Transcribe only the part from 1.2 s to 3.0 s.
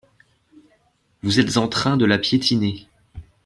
Vous êtes en train de la piétiner.